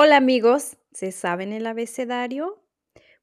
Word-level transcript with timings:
Hola 0.00 0.16
amigos, 0.16 0.76
¿se 0.92 1.10
saben 1.10 1.52
el 1.52 1.66
abecedario? 1.66 2.62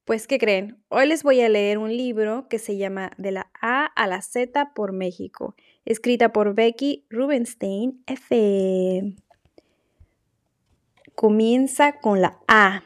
Pues, 0.04 0.28
¿qué 0.28 0.38
creen? 0.38 0.84
Hoy 0.90 1.08
les 1.08 1.24
voy 1.24 1.40
a 1.40 1.48
leer 1.48 1.78
un 1.78 1.96
libro 1.96 2.50
que 2.50 2.60
se 2.60 2.76
llama 2.76 3.12
De 3.18 3.32
la 3.32 3.50
A 3.62 3.86
a 3.86 4.08
la 4.08 4.22
Z 4.22 4.74
por 4.74 4.92
México, 4.92 5.56
escrita 5.86 6.34
por 6.34 6.54
Becky 6.54 7.06
Rubenstein 7.10 8.04
F. 8.08 9.16
Comienza 11.16 12.02
con 12.02 12.20
la 12.22 12.42
A. 12.50 12.84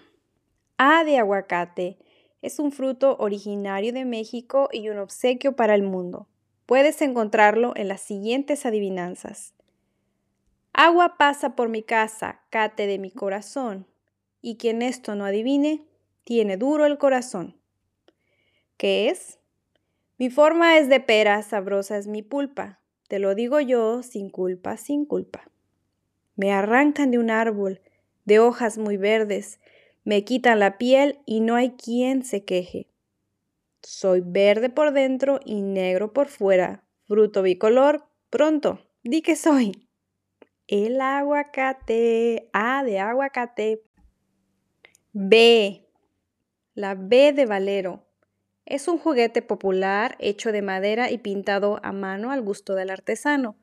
A 0.78 1.04
de 1.04 1.18
aguacate. 1.18 1.98
Es 2.44 2.60
un 2.60 2.71
fruto 2.71 3.18
originario 3.18 3.92
de 3.92 4.06
México 4.06 4.70
y 4.71 4.90
un 4.90 5.00
obsequio 5.00 5.56
para 5.56 5.74
el 5.74 5.82
mundo. 5.82 6.28
Puedes 6.68 7.02
encontrarlo 7.02 7.74
en 7.76 7.88
las 7.88 8.02
siguientes 8.02 8.68
adivinanzas. 8.68 9.56
Agua 10.82 11.18
pasa 11.18 11.57
por 11.57 11.68
mi 11.68 11.84
casa, 11.84 12.39
cate 12.50 12.88
de 12.88 13.00
mi 13.00 13.11
corazón, 13.11 13.86
y 14.42 14.56
quien 14.56 14.82
esto 14.82 15.14
no 15.14 15.25
adivine, 15.25 15.83
tiene 16.24 16.56
duro 16.56 16.86
el 16.86 16.97
corazón. 16.97 17.57
¿Qué 18.78 19.10
es? 19.10 19.39
Mi 20.18 20.29
forma 20.29 20.78
es 20.78 20.87
de 20.87 21.01
pera, 21.01 21.42
sabrosa 21.42 21.97
es 21.97 22.07
mi 22.07 22.21
pulpa, 22.21 22.79
te 23.10 23.20
lo 23.20 23.36
digo 23.36 23.60
yo 23.60 24.04
sin 24.04 24.29
culpa, 24.29 24.78
sin 24.78 25.04
culpa. 25.04 25.51
Me 26.37 26.54
arrancan 26.54 27.11
de 27.11 27.18
un 27.18 27.29
árbol, 27.29 27.82
de 28.23 28.39
hojas 28.39 28.78
muy 28.78 28.96
verdes, 28.96 29.59
me 30.06 30.23
quitan 30.23 30.59
la 30.59 30.78
piel 30.78 31.20
y 31.25 31.42
no 31.42 31.56
hay 31.56 31.71
quien 31.71 32.23
se 32.23 32.45
queje. 32.45 32.88
Soy 33.81 34.22
verde 34.23 34.70
por 34.70 34.94
dentro 34.94 35.42
y 35.44 35.61
negro 35.61 36.14
por 36.14 36.30
fuera, 36.30 36.86
fruto 37.06 37.42
bicolor, 37.42 38.06
pronto, 38.30 38.80
di 39.03 39.22
que 39.22 39.36
soy. 39.36 39.89
El 40.72 41.02
aguacate. 41.02 42.47
A 42.53 42.83
de 42.83 43.00
aguacate. 43.00 43.81
B. 45.14 45.89
La 46.76 46.94
B 46.94 47.34
de 47.34 47.48
Valero. 47.48 48.06
Es 48.67 48.88
un 48.88 49.00
juguete 49.00 49.42
popular 49.42 50.16
hecho 50.20 50.52
de 50.52 50.61
madera 50.61 51.09
y 51.09 51.17
pintado 51.17 51.80
a 51.81 51.92
mano 51.92 52.30
al 52.30 52.44
gusto 52.44 52.76
del 52.76 52.92
artesano. 52.92 53.58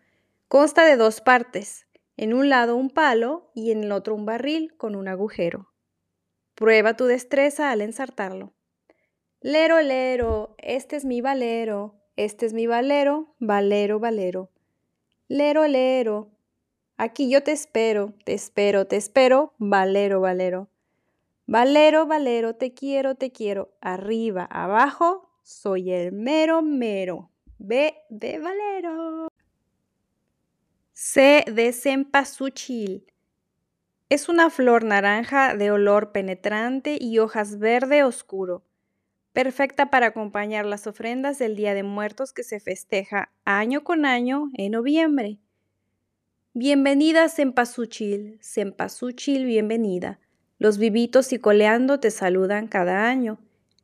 Consta 0.49 0.85
de 0.85 0.97
dos 0.97 1.21
partes. 1.21 1.87
En 2.17 2.35
un 2.35 2.49
lado 2.49 2.75
un 2.75 2.91
palo 2.91 3.53
y 3.55 3.71
en 3.71 3.85
el 3.85 3.93
otro 3.93 4.17
un 4.17 4.27
barril 4.27 4.77
con 4.77 4.97
un 4.97 5.07
agujero. 5.07 5.73
Prueba 6.57 6.95
tu 6.95 7.05
destreza 7.05 7.71
al 7.71 7.83
ensartarlo. 7.83 8.53
Lero, 9.41 9.81
lero, 9.81 10.57
este 10.59 10.97
es 10.97 11.05
mi 11.05 11.21
valero, 11.21 12.03
este 12.17 12.47
es 12.47 12.53
mi 12.53 12.67
valero, 12.67 13.37
valero, 13.39 14.01
valero. 14.01 14.51
Lero, 15.29 15.69
lero, 15.69 16.36
Aquí 16.99 17.29
yo 17.29 17.43
te 17.43 17.53
espero, 17.53 18.15
te 18.25 18.33
espero, 18.33 18.87
te 18.87 18.97
espero, 18.97 19.53
Valero, 19.59 20.21
Valero. 20.21 20.69
Valero, 21.47 22.07
Valero, 22.07 22.55
te 22.55 22.73
quiero, 22.73 23.15
te 23.17 23.33
quiero. 23.33 23.71
Arriba, 23.83 24.45
abajo, 24.51 25.31
soy 25.43 25.93
el 25.93 26.13
mero, 26.13 26.63
mero. 26.63 27.31
Ve 27.59 27.99
de 28.09 28.39
Valero. 28.39 29.29
C 30.95 31.45
de 31.47 31.73
cempasúchil. 31.75 33.13
Es 34.09 34.31
una 34.31 34.49
flor 34.49 34.85
naranja 34.85 35.55
de 35.55 35.71
olor 35.71 36.13
penetrante 36.13 36.97
y 36.99 37.19
hojas 37.19 37.59
verde 37.59 38.05
oscuro, 38.05 38.65
perfecta 39.35 39.91
para 39.91 40.07
acompañar 40.07 40.65
las 40.65 40.87
ofrendas 40.87 41.39
del 41.39 41.57
Día 41.57 41.75
de 41.75 41.83
Muertos 41.83 42.33
que 42.33 42.43
se 42.43 42.59
festeja 42.59 43.31
año 43.45 43.85
con 43.85 44.07
año 44.07 44.49
en 44.55 44.73
noviembre. 44.73 45.39
Bienvenida, 46.59 47.29
Sempasuchil, 47.29 48.39
Sempasuchil, 48.41 49.45
bienvenida. 49.45 50.21
Los 50.59 50.79
vivitos 50.79 51.35
y 51.35 51.39
coleando 51.39 52.01
te 52.01 52.11
saludan 52.11 52.67
cada 52.67 53.11
año. 53.11 53.39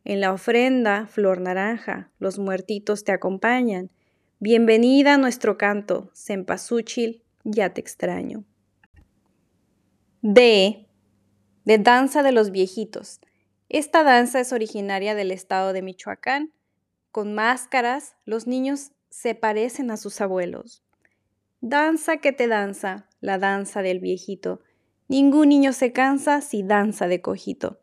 En 0.06 0.22
la 0.22 0.32
ofrenda, 0.32 1.06
flor 1.06 1.42
naranja, 1.42 2.10
los 2.18 2.38
muertitos 2.38 3.04
te 3.04 3.12
acompañan. 3.12 3.90
Bienvenida 4.38 5.12
a 5.12 5.18
nuestro 5.18 5.58
canto, 5.58 6.08
Sempasuchil, 6.14 7.22
ya 7.44 7.74
te 7.74 7.82
extraño. 7.82 8.42
D. 10.22 10.88
De 11.66 11.76
Danza 11.76 12.22
de 12.22 12.32
los 12.32 12.52
Viejitos. 12.52 13.20
Esta 13.68 14.02
danza 14.02 14.40
es 14.40 14.50
originaria 14.50 15.14
del 15.14 15.30
estado 15.30 15.74
de 15.74 15.82
Michoacán. 15.82 16.54
Con 17.10 17.34
máscaras, 17.34 18.16
los 18.24 18.46
niños 18.46 18.92
se 19.10 19.34
parecen 19.34 19.90
a 19.90 19.98
sus 19.98 20.22
abuelos. 20.22 20.81
Danza 21.64 22.16
que 22.16 22.32
te 22.32 22.48
danza, 22.48 23.06
la 23.20 23.38
danza 23.38 23.82
del 23.82 24.00
viejito. 24.00 24.62
Ningún 25.06 25.50
niño 25.50 25.72
se 25.72 25.92
cansa 25.92 26.40
si 26.40 26.64
danza 26.64 27.06
de 27.06 27.22
cojito. 27.22 27.78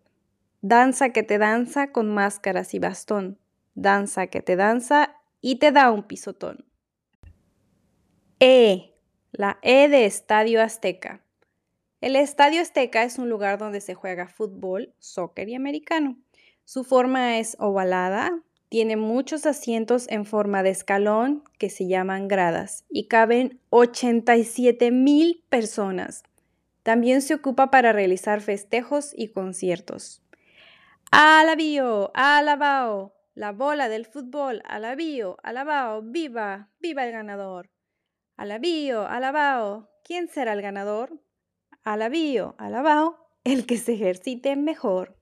Danza 0.59 1.11
que 1.11 1.23
te 1.23 1.37
danza 1.37 1.93
con 1.93 2.13
máscaras 2.13 2.73
y 2.73 2.79
bastón. 2.79 3.39
Danza 3.75 4.27
que 4.27 4.41
te 4.41 4.57
danza 4.57 5.15
y 5.39 5.59
te 5.59 5.71
da 5.71 5.91
un 5.91 6.03
pisotón. 6.03 6.65
E. 8.41 8.97
La 9.31 9.59
E 9.61 9.87
de 9.87 10.03
Estadio 10.03 10.61
Azteca. 10.61 11.23
El 12.01 12.17
Estadio 12.17 12.61
Azteca 12.61 13.03
es 13.03 13.17
un 13.17 13.29
lugar 13.29 13.57
donde 13.57 13.79
se 13.79 13.95
juega 13.95 14.27
fútbol, 14.27 14.93
soccer 14.99 15.47
y 15.47 15.55
americano. 15.55 16.17
Su 16.65 16.83
forma 16.83 17.39
es 17.39 17.55
ovalada, 17.59 18.43
tiene 18.69 18.97
muchos 18.97 19.47
asientos 19.47 20.07
en 20.09 20.25
forma 20.25 20.61
de 20.63 20.69
escalón 20.69 21.43
que 21.57 21.71
se 21.71 21.87
llaman 21.87 22.27
gradas 22.27 22.85
y 22.89 23.07
caben 23.07 23.59
87 23.71 24.91
mil 24.91 25.43
personas. 25.49 26.23
También 26.83 27.21
se 27.21 27.33
ocupa 27.33 27.71
para 27.71 27.91
realizar 27.91 28.41
festejos 28.41 29.11
y 29.15 29.29
conciertos. 29.29 30.21
Alabío, 31.11 32.11
alabao, 32.13 33.15
la 33.33 33.51
bola 33.51 33.89
del 33.89 34.05
fútbol, 34.05 34.61
alabío, 34.65 35.37
alabao, 35.41 36.03
viva, 36.03 36.69
viva 36.79 37.05
el 37.05 37.11
ganador. 37.11 37.71
Alabío, 38.37 39.07
alabao, 39.07 39.89
¿quién 40.03 40.29
será 40.29 40.53
el 40.53 40.61
ganador? 40.61 41.19
Alabío, 41.83 42.55
alabao, 42.59 43.17
el 43.43 43.65
que 43.65 43.77
se 43.77 43.93
ejercite 43.93 44.55
mejor. 44.55 45.17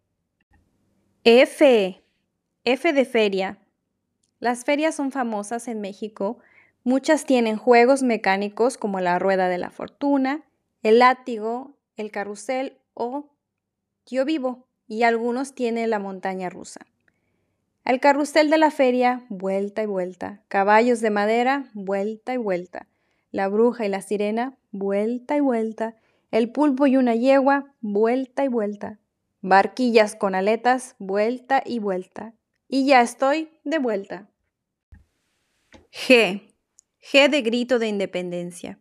F. 1.23 2.03
F 2.69 2.91
de 2.91 3.05
feria. 3.05 3.59
Las 4.41 4.65
ferias 4.65 4.93
son 4.93 5.13
famosas 5.13 5.69
en 5.69 5.79
México. 5.79 6.39
Muchas 6.83 7.23
tienen 7.23 7.55
juegos 7.55 8.03
mecánicos 8.03 8.77
como 8.77 8.99
la 8.99 9.19
rueda 9.19 9.47
de 9.47 9.57
la 9.57 9.69
fortuna, 9.69 10.43
el 10.83 10.99
látigo, 10.99 11.77
el 11.95 12.11
carrusel 12.11 12.77
o 12.93 13.29
yo 14.05 14.25
vivo 14.25 14.67
y 14.85 15.03
algunos 15.03 15.55
tienen 15.55 15.89
la 15.89 15.99
montaña 15.99 16.49
rusa. 16.49 16.81
El 17.85 18.01
carrusel 18.01 18.49
de 18.49 18.57
la 18.57 18.69
feria, 18.69 19.25
vuelta 19.29 19.83
y 19.83 19.85
vuelta. 19.85 20.41
Caballos 20.49 20.99
de 20.99 21.09
madera, 21.09 21.69
vuelta 21.73 22.33
y 22.33 22.37
vuelta. 22.37 22.87
La 23.31 23.47
bruja 23.47 23.85
y 23.85 23.89
la 23.89 24.01
sirena, 24.01 24.57
vuelta 24.73 25.37
y 25.37 25.39
vuelta. 25.39 25.95
El 26.31 26.51
pulpo 26.51 26.85
y 26.85 26.97
una 26.97 27.15
yegua, 27.15 27.73
vuelta 27.79 28.43
y 28.43 28.49
vuelta. 28.49 28.99
Barquillas 29.39 30.17
con 30.17 30.35
aletas, 30.35 30.97
vuelta 30.99 31.63
y 31.65 31.79
vuelta. 31.79 32.33
Y 32.67 32.85
ya 32.85 33.01
estoy 33.01 33.49
de 33.63 33.79
vuelta. 33.79 34.29
G. 35.91 36.53
G 37.01 37.29
de 37.29 37.41
grito 37.41 37.79
de 37.79 37.87
independencia. 37.87 38.79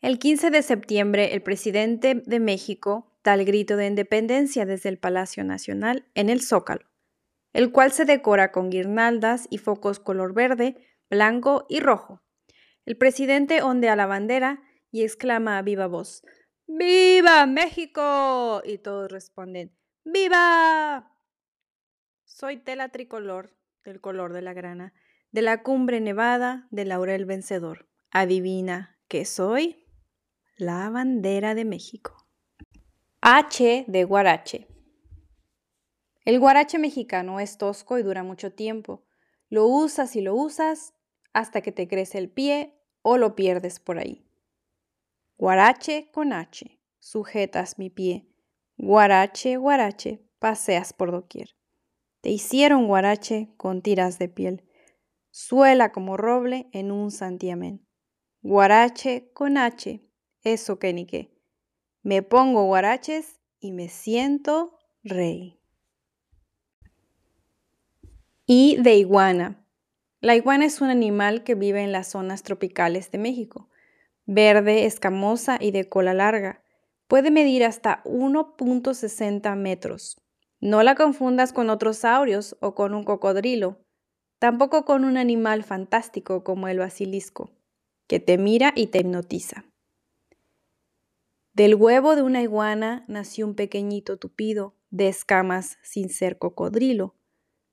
El 0.00 0.18
15 0.18 0.50
de 0.50 0.62
septiembre, 0.62 1.34
el 1.34 1.42
presidente 1.42 2.22
de 2.26 2.40
México 2.40 3.16
da 3.24 3.34
el 3.34 3.44
grito 3.44 3.76
de 3.76 3.86
independencia 3.86 4.66
desde 4.66 4.88
el 4.88 4.98
Palacio 4.98 5.44
Nacional 5.44 6.06
en 6.14 6.30
el 6.30 6.40
Zócalo, 6.40 6.86
el 7.52 7.72
cual 7.72 7.92
se 7.92 8.04
decora 8.04 8.52
con 8.52 8.70
guirnaldas 8.70 9.46
y 9.50 9.58
focos 9.58 9.98
color 10.00 10.34
verde, 10.34 10.76
blanco 11.10 11.66
y 11.68 11.80
rojo. 11.80 12.22
El 12.86 12.96
presidente 12.96 13.62
ondea 13.62 13.96
la 13.96 14.06
bandera 14.06 14.62
y 14.90 15.02
exclama 15.02 15.58
a 15.58 15.62
viva 15.62 15.86
voz, 15.86 16.22
¡Viva 16.66 17.46
México! 17.46 18.62
Y 18.64 18.78
todos 18.78 19.10
responden, 19.10 19.74
¡Viva! 20.04 21.17
Soy 22.38 22.58
tela 22.58 22.90
tricolor, 22.90 23.50
del 23.82 24.00
color 24.00 24.32
de 24.32 24.42
la 24.42 24.52
grana, 24.52 24.94
de 25.32 25.42
la 25.42 25.64
cumbre 25.64 26.00
nevada, 26.00 26.68
del 26.70 26.90
laurel 26.90 27.24
vencedor. 27.24 27.88
Adivina 28.12 28.96
qué 29.08 29.24
soy 29.24 29.84
la 30.56 30.88
bandera 30.88 31.56
de 31.56 31.64
México. 31.64 32.28
H 33.22 33.86
de 33.88 34.04
guarache. 34.04 34.68
El 36.24 36.38
guarache 36.38 36.78
mexicano 36.78 37.40
es 37.40 37.58
tosco 37.58 37.98
y 37.98 38.04
dura 38.04 38.22
mucho 38.22 38.52
tiempo. 38.52 39.04
Lo 39.48 39.66
usas 39.66 40.14
y 40.14 40.20
lo 40.20 40.36
usas 40.36 40.94
hasta 41.32 41.60
que 41.60 41.72
te 41.72 41.88
crece 41.88 42.18
el 42.18 42.30
pie 42.30 42.80
o 43.02 43.18
lo 43.18 43.34
pierdes 43.34 43.80
por 43.80 43.98
ahí. 43.98 44.24
Guarache 45.38 46.08
con 46.12 46.32
H, 46.32 46.80
sujetas 47.00 47.80
mi 47.80 47.90
pie. 47.90 48.28
Guarache, 48.76 49.56
guarache, 49.56 50.22
paseas 50.38 50.92
por 50.92 51.10
doquier. 51.10 51.57
Te 52.20 52.30
hicieron 52.30 52.86
guarache 52.86 53.48
con 53.56 53.80
tiras 53.80 54.18
de 54.18 54.28
piel, 54.28 54.64
suela 55.30 55.92
como 55.92 56.16
roble 56.16 56.68
en 56.72 56.90
un 56.90 57.10
santiamén. 57.10 57.86
Guarache 58.42 59.30
con 59.32 59.56
H, 59.56 60.02
eso 60.42 60.78
que 60.78 60.92
ni 60.92 61.06
qué. 61.06 61.32
Me 62.02 62.22
pongo 62.22 62.64
guaraches 62.64 63.40
y 63.60 63.72
me 63.72 63.88
siento 63.88 64.78
rey. 65.02 65.60
Y 68.46 68.76
de 68.82 68.96
iguana. 68.96 69.64
La 70.20 70.34
iguana 70.34 70.64
es 70.64 70.80
un 70.80 70.88
animal 70.88 71.44
que 71.44 71.54
vive 71.54 71.82
en 71.82 71.92
las 71.92 72.08
zonas 72.08 72.42
tropicales 72.42 73.10
de 73.10 73.18
México. 73.18 73.68
Verde, 74.26 74.86
escamosa 74.86 75.58
y 75.60 75.70
de 75.70 75.88
cola 75.88 76.14
larga. 76.14 76.64
Puede 77.06 77.30
medir 77.30 77.64
hasta 77.64 78.02
1.60 78.04 79.54
metros. 79.56 80.20
No 80.60 80.82
la 80.82 80.94
confundas 80.94 81.52
con 81.52 81.70
otros 81.70 81.98
saurios 81.98 82.56
o 82.60 82.74
con 82.74 82.94
un 82.94 83.04
cocodrilo, 83.04 83.78
tampoco 84.38 84.84
con 84.84 85.04
un 85.04 85.16
animal 85.16 85.62
fantástico 85.62 86.42
como 86.42 86.68
el 86.68 86.78
basilisco, 86.78 87.50
que 88.06 88.20
te 88.20 88.38
mira 88.38 88.72
y 88.74 88.88
te 88.88 88.98
hipnotiza. 88.98 89.64
Del 91.52 91.74
huevo 91.74 92.16
de 92.16 92.22
una 92.22 92.42
iguana 92.42 93.04
nació 93.08 93.46
un 93.46 93.54
pequeñito 93.54 94.16
tupido, 94.16 94.74
de 94.90 95.08
escamas 95.08 95.78
sin 95.82 96.08
ser 96.08 96.38
cocodrilo. 96.38 97.14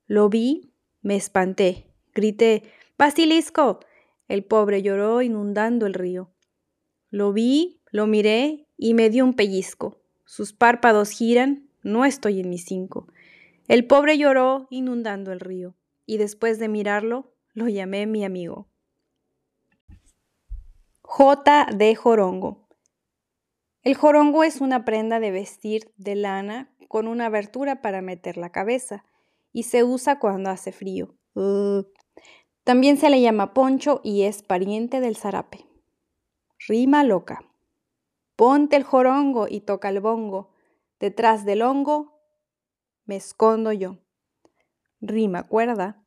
Lo 0.06 0.28
vi, 0.28 0.74
me 1.02 1.16
espanté, 1.16 1.86
grité, 2.14 2.62
¡Basilisco! 2.98 3.80
El 4.26 4.42
pobre 4.44 4.82
lloró 4.82 5.20
inundando 5.20 5.86
el 5.86 5.92
río. 5.92 6.32
Lo 7.10 7.32
vi, 7.32 7.82
lo 7.90 8.06
miré 8.06 8.66
y 8.76 8.94
me 8.94 9.10
dio 9.10 9.24
un 9.24 9.34
pellizco. 9.34 10.00
Sus 10.24 10.52
párpados 10.52 11.10
giran 11.10 11.65
no 11.86 12.04
estoy 12.04 12.40
en 12.40 12.50
mis 12.50 12.64
cinco. 12.64 13.06
El 13.68 13.86
pobre 13.86 14.18
lloró 14.18 14.66
inundando 14.70 15.32
el 15.32 15.40
río, 15.40 15.74
y 16.04 16.18
después 16.18 16.58
de 16.58 16.68
mirarlo, 16.68 17.32
lo 17.54 17.68
llamé 17.68 18.06
mi 18.06 18.24
amigo. 18.24 18.68
J 21.02 21.66
de 21.72 21.94
jorongo. 21.94 22.68
El 23.82 23.94
jorongo 23.94 24.42
es 24.42 24.60
una 24.60 24.84
prenda 24.84 25.20
de 25.20 25.30
vestir 25.30 25.92
de 25.96 26.16
lana 26.16 26.74
con 26.88 27.06
una 27.06 27.26
abertura 27.26 27.80
para 27.82 28.02
meter 28.02 28.36
la 28.36 28.50
cabeza 28.50 29.04
y 29.52 29.62
se 29.62 29.84
usa 29.84 30.18
cuando 30.18 30.50
hace 30.50 30.72
frío. 30.72 31.14
También 32.64 32.96
se 32.96 33.10
le 33.10 33.20
llama 33.20 33.54
poncho 33.54 34.00
y 34.02 34.22
es 34.22 34.42
pariente 34.42 35.00
del 35.00 35.16
zarape. 35.16 35.66
Rima 36.66 37.04
loca. 37.04 37.44
Ponte 38.34 38.74
el 38.74 38.82
jorongo 38.82 39.46
y 39.48 39.60
toca 39.60 39.88
el 39.88 40.00
bongo. 40.00 40.55
Detrás 40.98 41.44
del 41.44 41.62
hongo 41.62 42.16
me 43.04 43.16
escondo 43.16 43.72
yo. 43.72 43.98
Rima 45.00 45.42
cuerda. 45.42 46.02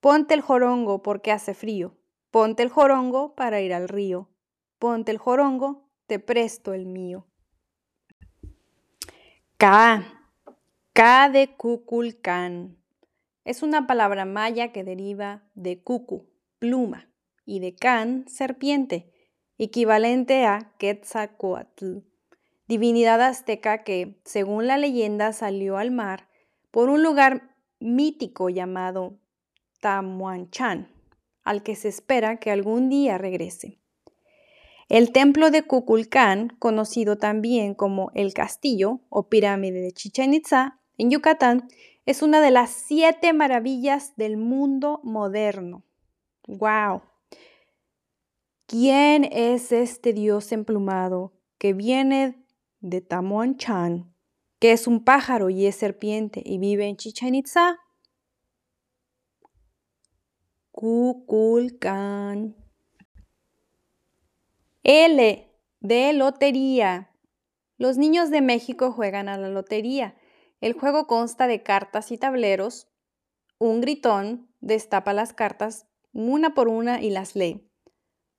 Ponte 0.00 0.34
el 0.34 0.40
jorongo 0.40 1.02
porque 1.02 1.32
hace 1.32 1.54
frío. 1.54 1.96
Ponte 2.30 2.62
el 2.62 2.68
jorongo 2.68 3.34
para 3.34 3.60
ir 3.60 3.74
al 3.74 3.88
río. 3.88 4.30
Ponte 4.78 5.10
el 5.10 5.18
jorongo, 5.18 5.88
te 6.06 6.18
presto 6.18 6.72
el 6.72 6.86
mío. 6.86 7.26
K. 9.56 10.06
K 10.92 11.28
de 11.30 11.56
Kukulcán. 11.56 12.76
Es 13.44 13.62
una 13.62 13.86
palabra 13.86 14.24
maya 14.24 14.72
que 14.72 14.84
deriva 14.84 15.48
de 15.54 15.82
cucu, 15.82 16.28
pluma, 16.58 17.10
y 17.44 17.60
de 17.60 17.74
can, 17.74 18.28
serpiente, 18.28 19.12
equivalente 19.56 20.44
a 20.46 20.74
Quetzalcoatl 20.78 22.00
divinidad 22.68 23.20
azteca 23.20 23.84
que, 23.84 24.20
según 24.24 24.66
la 24.66 24.78
leyenda, 24.78 25.32
salió 25.32 25.76
al 25.76 25.90
mar 25.90 26.28
por 26.70 26.88
un 26.88 27.02
lugar 27.02 27.54
mítico 27.80 28.48
llamado 28.48 29.18
Tamuanchan, 29.80 30.88
al 31.44 31.62
que 31.62 31.76
se 31.76 31.88
espera 31.88 32.38
que 32.38 32.50
algún 32.50 32.88
día 32.88 33.18
regrese. 33.18 33.78
El 34.88 35.10
templo 35.10 35.50
de 35.50 35.62
Kukulcán, 35.62 36.48
conocido 36.58 37.18
también 37.18 37.74
como 37.74 38.10
el 38.14 38.34
castillo 38.34 39.00
o 39.08 39.28
pirámide 39.28 39.80
de 39.80 39.92
Chichen 39.92 40.32
Itza, 40.32 40.78
en 40.96 41.10
Yucatán, 41.10 41.68
es 42.06 42.22
una 42.22 42.40
de 42.40 42.52
las 42.52 42.70
siete 42.70 43.32
maravillas 43.32 44.14
del 44.16 44.36
mundo 44.36 45.00
moderno. 45.02 45.82
¡Wow! 46.46 47.02
¿Quién 48.66 49.24
es 49.24 49.72
este 49.72 50.12
dios 50.12 50.52
emplumado 50.52 51.32
que 51.58 51.72
viene 51.72 52.45
de 52.88 53.00
Tamuan 53.00 53.56
Chan, 53.56 54.14
que 54.58 54.72
es 54.72 54.86
un 54.86 55.04
pájaro 55.04 55.50
y 55.50 55.66
es 55.66 55.76
serpiente 55.76 56.42
y 56.44 56.58
vive 56.58 56.86
en 56.86 56.96
Chichen 56.96 57.34
Itza. 57.34 57.78
Kukulkan. 60.70 62.54
L 64.82 65.52
de 65.80 66.12
lotería. 66.12 67.10
Los 67.76 67.98
niños 67.98 68.30
de 68.30 68.40
México 68.40 68.92
juegan 68.92 69.28
a 69.28 69.36
la 69.36 69.48
lotería. 69.48 70.16
El 70.60 70.72
juego 70.72 71.06
consta 71.06 71.46
de 71.46 71.62
cartas 71.62 72.12
y 72.12 72.18
tableros. 72.18 72.88
Un 73.58 73.80
gritón 73.80 74.48
destapa 74.60 75.12
las 75.12 75.32
cartas 75.32 75.86
una 76.12 76.54
por 76.54 76.68
una 76.68 77.02
y 77.02 77.10
las 77.10 77.34
lee. 77.36 77.68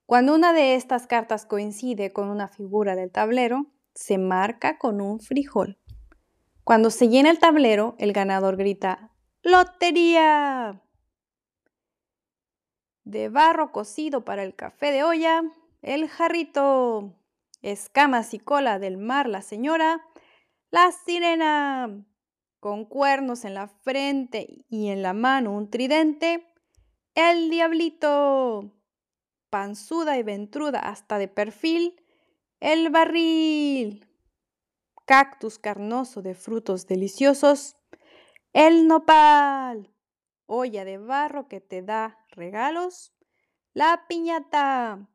Cuando 0.05 0.33
una 0.33 0.53
de 0.53 0.75
estas 0.75 1.05
cartas 1.05 1.45
coincide 1.45 2.13
con 2.13 2.29
una 2.29 2.47
figura 2.47 2.95
del 2.95 3.11
tablero, 3.11 3.67
se 3.97 4.19
marca 4.19 4.77
con 4.77 5.01
un 5.01 5.19
frijol. 5.19 5.79
Cuando 6.63 6.91
se 6.91 7.09
llena 7.09 7.31
el 7.31 7.39
tablero, 7.39 7.95
el 7.97 8.13
ganador 8.13 8.55
grita 8.55 9.11
¡Lotería! 9.41 10.83
De 13.03 13.29
barro 13.29 13.71
cocido 13.71 14.23
para 14.23 14.43
el 14.43 14.55
café 14.55 14.91
de 14.91 15.03
olla, 15.03 15.41
el 15.81 16.07
jarrito. 16.09 17.15
Escamas 17.63 18.35
y 18.35 18.39
cola 18.39 18.77
del 18.77 18.97
mar, 18.97 19.27
la 19.27 19.41
señora. 19.41 20.05
La 20.69 20.91
sirena. 20.91 22.05
Con 22.59 22.85
cuernos 22.85 23.45
en 23.45 23.55
la 23.55 23.67
frente 23.67 24.65
y 24.69 24.89
en 24.89 25.01
la 25.01 25.13
mano 25.13 25.53
un 25.53 25.71
tridente. 25.71 26.45
El 27.15 27.49
diablito. 27.49 28.73
Panzuda 29.49 30.19
y 30.19 30.23
ventruda 30.23 30.79
hasta 30.79 31.17
de 31.17 31.29
perfil 31.29 32.03
el 32.59 32.89
barril, 32.89 34.07
cactus 35.05 35.59
carnoso 35.59 36.21
de 36.21 36.35
frutos 36.35 36.87
deliciosos, 36.87 37.75
el 38.53 38.87
nopal, 38.87 39.93
olla 40.45 40.85
de 40.85 40.97
barro 40.97 41.47
que 41.47 41.61
te 41.61 41.81
da 41.81 42.25
regalos, 42.29 43.13
la 43.73 44.05
piñata, 44.07 45.07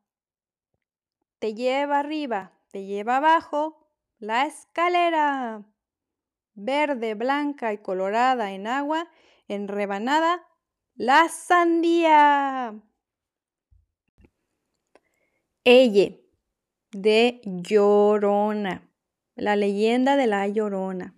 te 1.39 1.53
lleva 1.53 1.99
arriba, 1.99 2.53
te 2.71 2.85
lleva 2.85 3.17
abajo, 3.17 3.89
la 4.19 4.45
escalera, 4.45 5.65
verde, 6.53 7.15
blanca 7.15 7.73
y 7.73 7.79
colorada 7.79 8.53
en 8.53 8.67
agua, 8.67 9.09
en 9.49 9.67
rebanada, 9.67 10.47
la 10.95 11.27
sandía. 11.27 12.81
Elle 15.65 16.22
de 16.93 17.41
Llorona, 17.43 18.87
la 19.35 19.55
leyenda 19.55 20.15
de 20.15 20.27
la 20.27 20.47
Llorona. 20.47 21.15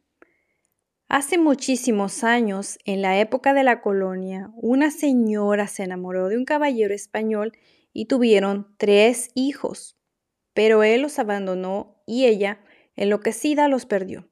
Hace 1.07 1.37
muchísimos 1.37 2.23
años, 2.23 2.79
en 2.85 3.01
la 3.01 3.19
época 3.19 3.53
de 3.53 3.63
la 3.63 3.81
colonia, 3.81 4.51
una 4.55 4.89
señora 4.89 5.67
se 5.67 5.83
enamoró 5.83 6.29
de 6.29 6.37
un 6.37 6.45
caballero 6.45 6.93
español 6.93 7.51
y 7.93 8.05
tuvieron 8.05 8.73
tres 8.77 9.29
hijos, 9.35 9.97
pero 10.53 10.83
él 10.83 11.01
los 11.01 11.19
abandonó 11.19 12.01
y 12.07 12.25
ella, 12.25 12.61
enloquecida, 12.95 13.67
los 13.67 13.85
perdió. 13.85 14.29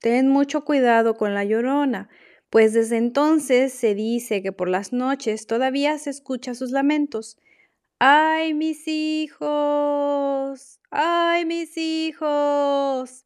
Ten 0.00 0.28
mucho 0.28 0.64
cuidado 0.64 1.16
con 1.16 1.34
la 1.34 1.44
llorona, 1.44 2.08
pues 2.50 2.72
desde 2.72 2.96
entonces 2.96 3.72
se 3.72 3.94
dice 3.94 4.42
que 4.42 4.52
por 4.52 4.68
las 4.68 4.92
noches 4.92 5.46
todavía 5.46 5.98
se 5.98 6.10
escucha 6.10 6.54
sus 6.54 6.70
lamentos 6.70 7.38
¡Ay, 7.98 8.52
mis 8.52 8.86
hijos! 8.88 10.80
¡Ay, 10.90 11.46
mis 11.46 11.78
hijos! 11.78 13.24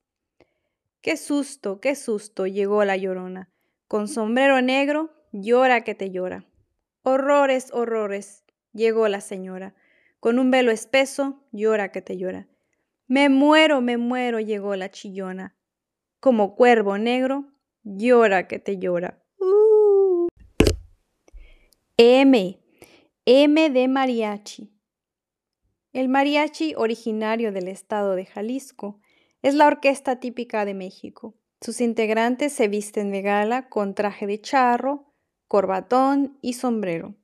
Qué 1.01 1.17
susto, 1.17 1.81
qué 1.81 1.97
susto, 1.97 2.47
llegó 2.47 2.85
la 2.85 2.97
llorona. 2.97 3.51
Con 3.89 4.07
sombrero 4.07 4.63
negro, 4.63 5.11
llora 5.33 5.83
que 5.83 5.97
te 5.97 6.11
llora. 6.13 6.45
Horrores, 7.03 7.73
horrores, 7.73 8.45
llegó 8.73 9.09
la 9.09 9.21
señora. 9.21 9.75
Con 10.21 10.39
un 10.39 10.53
velo 10.53 10.71
espeso, 10.71 11.43
llora 11.51 11.91
que 11.91 12.01
te 12.01 12.17
llora. 12.17 12.47
Me 13.09 13.29
muero, 13.29 13.81
me 13.81 13.97
muero, 13.97 14.39
llegó 14.39 14.77
la 14.77 14.93
chillona. 14.93 15.57
Como 16.21 16.55
cuervo 16.55 16.97
negro, 16.97 17.47
llora 17.83 18.47
que 18.47 18.61
te 18.61 18.79
llora. 18.79 19.21
Uh. 19.41 20.29
M 21.97 22.61
M 23.33 23.71
de 23.71 23.87
mariachi. 23.87 24.73
El 25.93 26.09
mariachi, 26.09 26.75
originario 26.77 27.53
del 27.53 27.69
estado 27.69 28.17
de 28.17 28.27
Jalisco, 28.27 28.99
es 29.41 29.55
la 29.55 29.69
orquesta 29.69 30.19
típica 30.19 30.65
de 30.65 30.75
México. 30.75 31.37
Sus 31.61 31.81
integrantes 31.81 32.53
se 32.53 32.67
visten 32.67 33.13
de 33.13 33.23
gala 33.23 33.69
con 33.69 33.95
traje 33.95 34.27
de 34.27 34.41
charro, 34.41 35.15
corbatón 35.47 36.39
y 36.43 36.55
sombrero. 36.55 37.15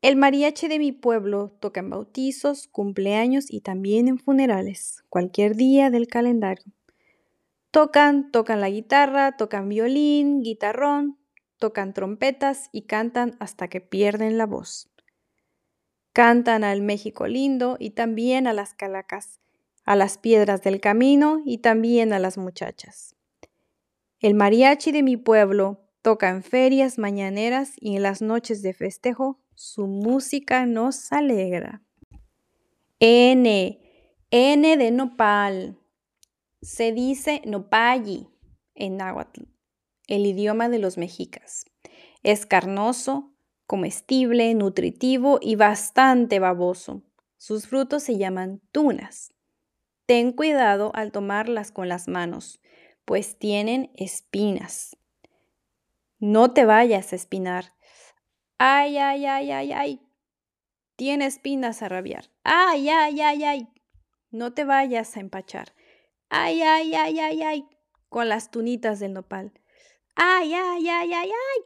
El 0.00 0.16
mariachi 0.16 0.68
de 0.68 0.78
mi 0.78 0.92
pueblo 0.92 1.50
toca 1.60 1.80
en 1.80 1.90
bautizos, 1.90 2.66
cumpleaños 2.66 3.52
y 3.52 3.60
también 3.60 4.08
en 4.08 4.18
funerales, 4.18 5.04
cualquier 5.10 5.54
día 5.54 5.90
del 5.90 6.06
calendario. 6.06 6.72
Tocan, 7.70 8.30
tocan 8.32 8.62
la 8.62 8.70
guitarra, 8.70 9.36
tocan 9.36 9.68
violín, 9.68 10.40
guitarrón, 10.40 11.18
tocan 11.58 11.94
trompetas 11.94 12.68
y 12.72 12.82
cantan 12.82 13.36
hasta 13.40 13.68
que 13.68 13.80
pierden 13.80 14.38
la 14.38 14.46
voz. 14.46 14.90
Cantan 16.12 16.64
al 16.64 16.82
México 16.82 17.26
lindo 17.26 17.76
y 17.78 17.90
también 17.90 18.46
a 18.46 18.52
las 18.52 18.74
calacas, 18.74 19.40
a 19.84 19.96
las 19.96 20.18
piedras 20.18 20.62
del 20.62 20.80
camino 20.80 21.42
y 21.44 21.58
también 21.58 22.12
a 22.12 22.18
las 22.18 22.38
muchachas. 22.38 23.16
El 24.20 24.34
mariachi 24.34 24.92
de 24.92 25.02
mi 25.02 25.16
pueblo 25.16 25.86
toca 26.02 26.30
en 26.30 26.42
ferias 26.42 26.98
mañaneras 26.98 27.72
y 27.80 27.96
en 27.96 28.02
las 28.02 28.22
noches 28.22 28.62
de 28.62 28.72
festejo 28.72 29.40
su 29.54 29.86
música 29.86 30.66
nos 30.66 31.12
alegra. 31.12 31.82
N, 32.98 33.80
N 34.30 34.76
de 34.76 34.90
nopal. 34.90 35.78
Se 36.62 36.92
dice 36.92 37.42
nopalli 37.44 38.28
en 38.74 38.96
náhuatl, 38.96 39.42
el 40.06 40.26
idioma 40.26 40.68
de 40.68 40.78
los 40.78 40.98
mexicas. 40.98 41.64
Es 42.22 42.46
carnoso, 42.46 43.32
comestible, 43.66 44.54
nutritivo 44.54 45.38
y 45.40 45.56
bastante 45.56 46.38
baboso. 46.38 47.02
Sus 47.36 47.66
frutos 47.66 48.02
se 48.02 48.16
llaman 48.16 48.60
tunas. 48.72 49.32
Ten 50.06 50.32
cuidado 50.32 50.92
al 50.94 51.12
tomarlas 51.12 51.72
con 51.72 51.88
las 51.88 52.08
manos, 52.08 52.60
pues 53.04 53.38
tienen 53.38 53.90
espinas. 53.96 54.96
No 56.18 56.52
te 56.52 56.64
vayas 56.64 57.12
a 57.12 57.16
espinar. 57.16 57.74
Ay, 58.58 58.96
ay, 58.98 59.26
ay, 59.26 59.50
ay, 59.50 59.72
ay. 59.72 60.00
Tiene 60.96 61.26
espinas 61.26 61.82
a 61.82 61.88
rabiar. 61.88 62.30
Ay, 62.42 62.88
ay, 62.88 63.20
ay, 63.20 63.44
ay. 63.44 63.68
No 64.30 64.54
te 64.54 64.64
vayas 64.64 65.16
a 65.16 65.20
empachar. 65.20 65.74
Ay, 66.30 66.62
ay, 66.62 66.94
ay, 66.94 67.18
ay, 67.20 67.42
ay. 67.42 67.68
Con 68.08 68.28
las 68.28 68.50
tunitas 68.50 68.98
del 68.98 69.12
nopal. 69.12 69.52
Ay, 70.16 70.54
ay, 70.54 70.88
ay, 70.88 71.12
ay, 71.12 71.30
ay. 71.30 71.64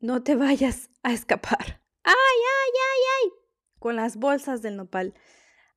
No 0.00 0.22
te 0.22 0.34
vayas 0.34 0.88
a 1.02 1.12
escapar. 1.12 1.82
¡Ay, 2.04 2.14
ay, 2.14 2.70
ay, 2.72 3.02
ay! 3.16 3.32
Con 3.78 3.96
las 3.96 4.16
bolsas 4.16 4.62
del 4.62 4.76
nopal. 4.76 5.12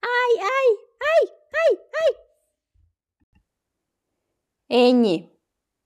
¡Ay, 0.01 0.39
ay, 0.39 0.77
ay, 1.01 1.29
ay, 1.51 1.77
ay! 4.70 4.94
Ñ. 4.94 5.29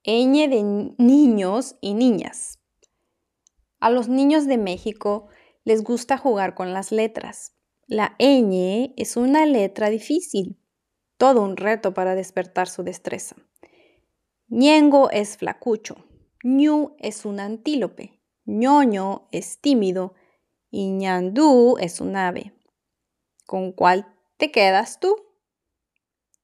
Ñ 0.04 0.48
de 0.48 0.94
niños 0.98 1.76
y 1.80 1.94
niñas. 1.94 2.60
A 3.80 3.90
los 3.90 4.08
niños 4.08 4.46
de 4.46 4.58
México 4.58 5.26
les 5.64 5.82
gusta 5.82 6.16
jugar 6.16 6.54
con 6.54 6.72
las 6.72 6.92
letras. 6.92 7.56
La 7.88 8.14
ñ 8.20 8.94
es 8.96 9.16
una 9.16 9.46
letra 9.46 9.90
difícil, 9.90 10.60
todo 11.16 11.42
un 11.42 11.56
reto 11.56 11.92
para 11.92 12.14
despertar 12.14 12.68
su 12.68 12.84
destreza. 12.84 13.34
Ñengo 14.56 15.10
es 15.10 15.36
flacucho, 15.36 15.96
ñu 16.44 16.94
es 17.00 17.24
un 17.24 17.40
antílope, 17.40 18.20
ñoño 18.46 19.26
es 19.32 19.58
tímido 19.60 20.14
y 20.70 20.90
ñandú 20.90 21.76
es 21.80 22.00
un 22.00 22.14
ave. 22.14 22.54
¿Con 23.46 23.72
cuál 23.72 24.06
te 24.36 24.52
quedas 24.52 25.00
tú? 25.00 25.16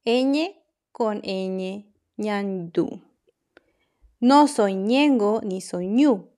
Ñ 0.05 0.57
con 0.91 1.23
ñ, 1.23 1.87
ñandú. 2.17 3.01
No 4.19 4.49
soy 4.49 4.75
ñengo 4.75 5.41
ni 5.45 5.61
soy 5.61 5.87
ñu. 5.87 6.33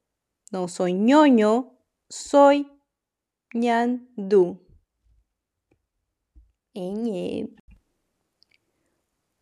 No 0.50 0.68
soy 0.68 0.92
ñoño, 0.92 1.78
soy 2.10 2.70
ñandú. 3.54 4.60
Ñ. 6.74 7.48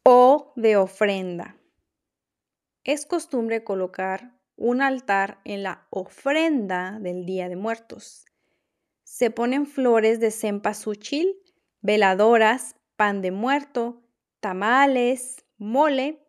O 0.04 0.52
de 0.54 0.76
ofrenda. 0.76 1.59
Es 2.84 3.04
costumbre 3.04 3.62
colocar 3.62 4.32
un 4.56 4.80
altar 4.80 5.40
en 5.44 5.62
la 5.62 5.86
ofrenda 5.90 6.98
del 6.98 7.26
Día 7.26 7.48
de 7.48 7.56
Muertos. 7.56 8.24
Se 9.04 9.30
ponen 9.30 9.66
flores 9.66 10.18
de 10.18 10.30
cempasúchil, 10.30 11.36
veladoras, 11.82 12.76
pan 12.96 13.20
de 13.20 13.32
muerto, 13.32 14.02
tamales, 14.40 15.44
mole 15.58 16.22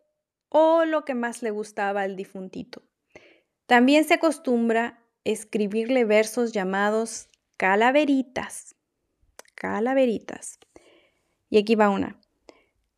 o 0.49 0.83
lo 0.83 1.05
que 1.05 1.13
más 1.13 1.41
le 1.41 1.51
gustaba 1.51 2.01
al 2.01 2.15
difuntito. 2.15 2.83
También 3.65 4.03
se 4.03 4.15
acostumbra 4.15 5.01
escribirle 5.23 6.03
versos 6.03 6.51
llamados 6.51 7.29
calaveritas. 7.55 8.75
Calaveritas. 9.55 10.59
Y 11.49 11.57
aquí 11.59 11.75
va 11.75 11.89
una. 11.89 12.19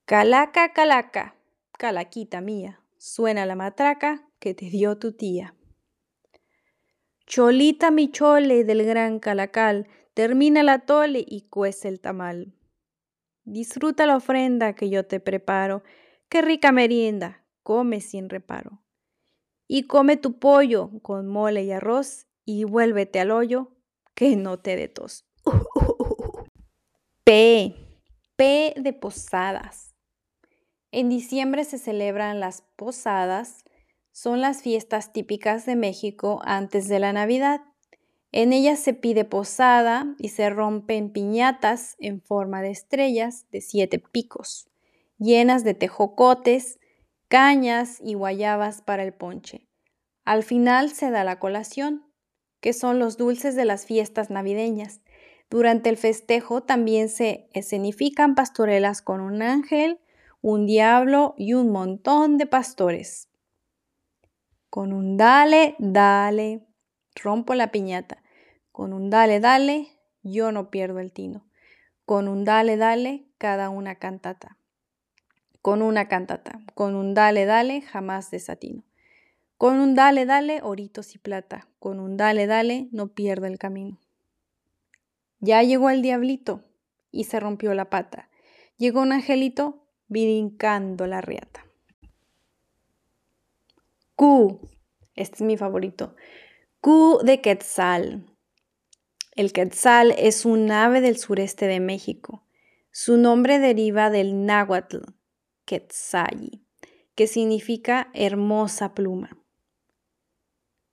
Calaca, 0.05 0.73
calaca, 0.73 1.35
calaquita 1.77 2.41
mía, 2.41 2.82
suena 3.03 3.45
la 3.45 3.55
matraca 3.55 4.29
que 4.39 4.53
te 4.53 4.69
dio 4.69 4.97
tu 4.97 5.11
tía. 5.11 5.57
Cholita 7.27 7.91
mi 7.91 8.09
chole 8.09 8.63
del 8.63 8.85
gran 8.85 9.19
calacal, 9.19 9.89
termina 10.13 10.63
la 10.63 10.85
tole 10.85 11.21
y 11.27 11.41
cuece 11.49 11.89
el 11.89 11.99
tamal. 11.99 12.55
Disfruta 13.43 14.05
la 14.05 14.15
ofrenda 14.15 14.73
que 14.73 14.89
yo 14.89 15.05
te 15.05 15.19
preparo, 15.19 15.83
qué 16.29 16.41
rica 16.41 16.71
merienda, 16.71 17.45
come 17.61 17.99
sin 17.99 18.29
reparo. 18.29 18.81
Y 19.67 19.83
come 19.83 20.15
tu 20.15 20.39
pollo 20.39 20.89
con 21.01 21.27
mole 21.27 21.63
y 21.63 21.73
arroz 21.73 22.27
y 22.45 22.63
vuélvete 22.63 23.19
al 23.19 23.31
hoyo, 23.31 23.75
que 24.15 24.37
no 24.37 24.59
te 24.59 24.77
dé 24.77 24.87
tos. 24.87 25.27
P. 27.25 27.75
P 28.37 28.73
de 28.77 28.93
posadas. 28.93 29.92
En 30.93 31.09
diciembre 31.09 31.63
se 31.63 31.79
celebran 31.79 32.39
las 32.39 32.61
posadas, 32.75 33.65
son 34.11 34.41
las 34.41 34.61
fiestas 34.61 35.11
típicas 35.11 35.65
de 35.65 35.75
México 35.75 36.39
antes 36.45 36.87
de 36.87 36.99
la 36.99 37.11
Navidad. 37.11 37.61
En 38.31 38.53
ellas 38.53 38.77
se 38.77 38.93
pide 38.93 39.25
posada 39.25 40.13
y 40.19 40.29
se 40.29 40.51
rompen 40.51 41.11
piñatas 41.11 41.95
en 41.97 42.21
forma 42.21 42.61
de 42.61 42.69
estrellas 42.69 43.47
de 43.51 43.61
siete 43.61 43.97
picos, 43.97 44.69
llenas 45.17 45.63
de 45.63 45.73
tejocotes, 45.73 46.79
cañas 47.27 47.97
y 47.99 48.13
guayabas 48.13 48.83
para 48.83 49.01
el 49.01 49.15
ponche. 49.15 49.67
Al 50.25 50.43
final 50.43 50.91
se 50.91 51.09
da 51.09 51.23
la 51.23 51.39
colación, 51.39 52.05
que 52.61 52.71
son 52.71 52.99
los 52.99 53.17
dulces 53.17 53.55
de 53.55 53.65
las 53.65 53.87
fiestas 53.87 54.29
navideñas. 54.29 55.01
Durante 55.49 55.89
el 55.89 55.97
festejo 55.97 56.61
también 56.61 57.09
se 57.09 57.49
escenifican 57.53 58.35
pastorelas 58.35 59.01
con 59.01 59.21
un 59.21 59.41
ángel, 59.41 59.99
un 60.43 60.65
diablo 60.65 61.35
y 61.37 61.53
un 61.53 61.71
montón 61.71 62.37
de 62.37 62.45
pastores. 62.45 63.29
Con 64.69 64.91
un 64.91 65.15
dale, 65.15 65.75
dale, 65.79 66.67
rompo 67.15 67.53
la 67.53 67.71
piñata. 67.71 68.21
Con 68.73 68.91
un 68.91 69.09
dale, 69.09 69.39
dale, 69.39 69.87
yo 70.21 70.51
no 70.51 70.69
pierdo 70.69 70.99
el 70.99 71.13
tino. 71.13 71.45
Con 72.05 72.27
un 72.27 72.43
dale, 72.43 72.75
dale, 72.75 73.25
cada 73.37 73.69
una 73.69 73.95
cantata. 73.95 74.57
Con 75.61 75.81
una 75.81 76.09
cantata. 76.09 76.59
Con 76.75 76.95
un 76.95 77.13
dale, 77.13 77.45
dale, 77.45 77.79
jamás 77.81 78.29
desatino. 78.29 78.83
Con 79.57 79.79
un 79.79 79.95
dale, 79.95 80.25
dale, 80.25 80.59
oritos 80.61 81.15
y 81.15 81.19
plata. 81.19 81.69
Con 81.79 82.01
un 82.01 82.17
dale, 82.17 82.47
dale, 82.47 82.89
no 82.91 83.13
pierdo 83.13 83.45
el 83.45 83.57
camino. 83.57 83.97
Ya 85.39 85.63
llegó 85.63 85.89
el 85.89 86.01
diablito 86.01 86.65
y 87.11 87.23
se 87.23 87.39
rompió 87.39 87.73
la 87.73 87.89
pata. 87.89 88.29
Llegó 88.75 89.01
un 89.01 89.13
angelito 89.13 89.82
brincando 90.13 91.07
la 91.07 91.19
riata. 91.19 91.65
Q. 94.15 94.59
Este 95.15 95.35
es 95.37 95.41
mi 95.41 95.57
favorito. 95.57 96.15
Q 96.79 97.19
de 97.23 97.41
Quetzal. 97.41 98.25
El 99.35 99.51
quetzal 99.51 100.13
es 100.17 100.45
un 100.45 100.71
ave 100.71 101.01
del 101.01 101.17
sureste 101.17 101.65
de 101.65 101.79
México. 101.79 102.45
Su 102.91 103.17
nombre 103.17 103.57
deriva 103.57 104.11
del 104.11 104.45
náhuatl, 104.45 104.99
quetzalli, 105.65 106.63
que 107.15 107.25
significa 107.25 108.11
hermosa 108.13 108.93
pluma. 108.93 109.35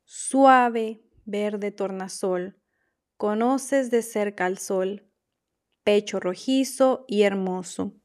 Suave, 0.05 1.03
verde 1.27 1.71
tornasol, 1.71 2.57
conoces 3.19 3.91
de 3.91 4.01
cerca 4.01 4.47
al 4.47 4.57
sol, 4.57 5.11
pecho 5.85 6.19
rojizo 6.19 7.05
y 7.07 7.23
hermoso. 7.23 8.00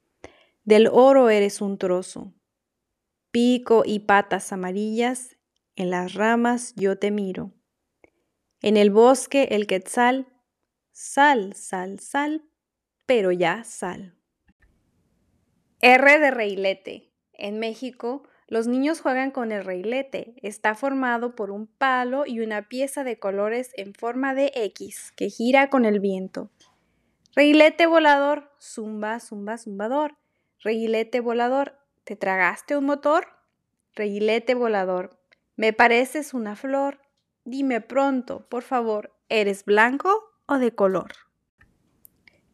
Del 0.66 0.88
oro 0.92 1.30
eres 1.30 1.62
un 1.62 1.78
trozo, 1.78 2.34
pico 3.30 3.84
y 3.86 4.00
patas 4.00 4.52
amarillas, 4.52 5.38
en 5.76 5.92
las 5.92 6.16
ramas 6.16 6.74
yo 6.76 6.98
te 6.98 7.12
miro. 7.12 7.54
En 8.64 8.76
el 8.76 8.90
bosque 8.90 9.50
el 9.52 9.68
quetzal, 9.68 10.28
sal, 10.92 11.54
sal, 11.54 12.00
sal, 12.00 12.50
pero 13.06 13.32
ya 13.32 13.64
sal. 13.64 14.18
R 15.82 16.20
de 16.20 16.32
reilete. 16.32 17.14
En 17.34 17.60
México, 17.60 18.24
los 18.48 18.66
niños 18.66 19.02
juegan 19.02 19.30
con 19.30 19.52
el 19.52 19.64
reilete. 19.64 20.34
Está 20.42 20.74
formado 20.74 21.36
por 21.36 21.52
un 21.52 21.68
palo 21.68 22.26
y 22.26 22.40
una 22.40 22.68
pieza 22.70 23.04
de 23.04 23.20
colores 23.20 23.70
en 23.76 23.94
forma 23.94 24.34
de 24.34 24.52
X 24.56 25.12
que 25.16 25.30
gira 25.30 25.70
con 25.70 25.86
el 25.86 26.00
viento. 26.00 26.50
Reilete 27.36 27.86
volador, 27.86 28.52
zumba, 28.60 29.20
zumba, 29.20 29.60
zumbador. 29.60 30.18
Reilete 30.64 31.20
volador, 31.20 31.78
¿Te 32.06 32.16
tragaste 32.16 32.78
un 32.78 32.86
motor? 32.86 33.26
Reguilete 33.96 34.54
volador, 34.54 35.18
me 35.56 35.74
pareces 35.74 36.36
una 36.36 36.56
flor. 36.56 37.00
Dime 37.46 37.82
pronto, 37.82 38.46
por 38.48 38.62
favor, 38.62 39.12
¿eres 39.28 39.66
blanco 39.66 40.12
o 40.46 40.60
de 40.60 40.76
color? 40.76 41.14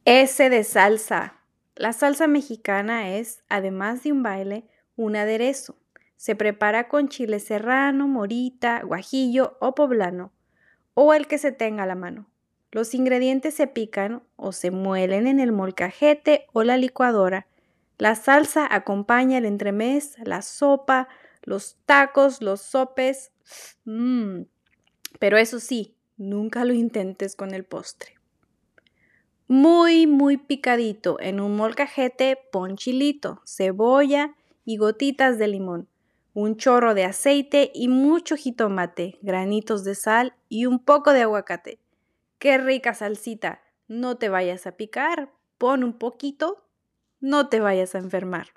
S 0.05 0.49
de 0.49 0.63
salsa. 0.63 1.41
La 1.75 1.91
salsa 1.91 2.27
mexicana 2.27 3.17
es, 3.17 3.43
además 3.49 4.03
de 4.03 4.13
un 4.13 4.23
baile, 4.23 4.69
un 4.95 5.17
aderezo. 5.17 5.75
Se 6.15 6.33
prepara 6.37 6.87
con 6.87 7.09
chile 7.09 7.39
serrano, 7.39 8.07
morita, 8.07 8.83
guajillo 8.83 9.57
o 9.59 9.75
poblano, 9.75 10.31
o 10.93 11.13
el 11.13 11.27
que 11.27 11.39
se 11.39 11.51
tenga 11.51 11.83
a 11.83 11.87
la 11.87 11.95
mano. 11.95 12.25
Los 12.71 12.93
ingredientes 12.93 13.53
se 13.53 13.67
pican 13.67 14.23
o 14.37 14.53
se 14.53 14.71
muelen 14.71 15.27
en 15.27 15.41
el 15.41 15.51
molcajete 15.51 16.45
o 16.53 16.63
la 16.63 16.77
licuadora. 16.77 17.47
La 18.01 18.15
salsa 18.15 18.67
acompaña 18.67 19.37
el 19.37 19.45
entremés, 19.45 20.15
la 20.23 20.41
sopa, 20.41 21.07
los 21.43 21.77
tacos, 21.85 22.41
los 22.41 22.59
sopes. 22.59 23.31
Mmm. 23.85 24.45
Pero 25.19 25.37
eso 25.37 25.59
sí, 25.59 25.95
nunca 26.17 26.65
lo 26.65 26.73
intentes 26.73 27.35
con 27.35 27.53
el 27.53 27.63
postre. 27.63 28.15
Muy, 29.47 30.07
muy 30.07 30.37
picadito 30.37 31.19
en 31.19 31.39
un 31.39 31.55
molcajete, 31.55 32.39
pon 32.51 32.75
chilito, 32.75 33.43
cebolla 33.45 34.35
y 34.65 34.77
gotitas 34.77 35.37
de 35.37 35.49
limón, 35.49 35.87
un 36.33 36.57
chorro 36.57 36.95
de 36.95 37.03
aceite 37.03 37.69
y 37.71 37.87
mucho 37.87 38.35
jitomate, 38.35 39.19
granitos 39.21 39.83
de 39.83 39.93
sal 39.93 40.33
y 40.49 40.65
un 40.65 40.79
poco 40.79 41.13
de 41.13 41.21
aguacate. 41.21 41.77
Qué 42.39 42.57
rica 42.57 42.95
salsita. 42.95 43.61
No 43.87 44.17
te 44.17 44.27
vayas 44.27 44.65
a 44.65 44.71
picar, 44.71 45.31
pon 45.59 45.83
un 45.83 45.93
poquito, 45.93 46.65
no 47.21 47.47
te 47.47 47.59
vayas 47.59 47.95
a 47.95 47.99
enfermar. 47.99 48.47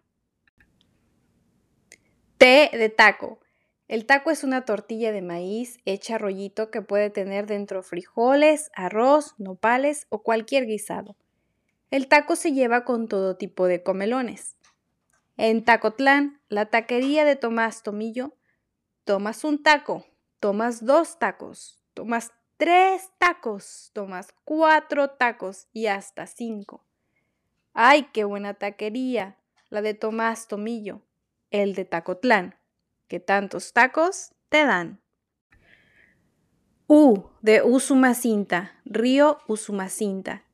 Té 2.39 2.71
de 2.73 2.89
taco. 2.89 3.39
El 3.87 4.07
taco 4.07 4.31
es 4.31 4.43
una 4.43 4.65
tortilla 4.65 5.13
de 5.13 5.23
maíz 5.23 5.79
hecha 5.85 6.19
rollito 6.19 6.71
que 6.71 6.83
puede 6.83 7.11
tener 7.11 7.47
dentro 7.47 7.83
frijoles, 7.83 8.71
arroz, 8.75 9.35
nopales 9.39 10.07
o 10.09 10.23
cualquier 10.23 10.67
guisado. 10.67 11.17
El 11.91 12.09
taco 12.09 12.35
se 12.35 12.53
lleva 12.53 12.85
con 12.85 13.07
todo 13.07 13.37
tipo 13.37 13.67
de 13.67 13.83
comelones. 13.83 14.57
En 15.37 15.65
Tacotlán, 15.65 16.41
la 16.49 16.67
taquería 16.67 17.25
de 17.25 17.37
Tomás 17.37 17.83
Tomillo, 17.83 18.35
tomas 19.05 19.45
un 19.45 19.63
taco, 19.63 20.07
tomas 20.41 20.85
dos 20.85 21.19
tacos, 21.19 21.83
tomas 21.93 22.33
tres 22.57 23.11
tacos, 23.19 23.91
tomas 23.93 24.35
cuatro 24.45 25.11
tacos 25.11 25.69
y 25.73 25.87
hasta 25.87 26.27
cinco. 26.27 26.85
¡Ay, 27.75 28.09
qué 28.13 28.25
buena 28.25 28.55
taquería! 28.55 29.37
La 29.69 29.83
de 29.83 29.93
Tomás 29.93 30.49
Tomillo, 30.49 31.03
el 31.51 31.75
de 31.75 31.85
Tacotlán, 31.85 32.55
que 33.09 33.21
tantos 33.21 33.73
tacos 33.73 34.35
te 34.49 34.65
dan. 34.65 35.03
U 36.87 37.25
de 37.43 37.63
Usumacinta, 37.63 38.73
río 38.87 39.39
Usumacinta. 39.47 40.45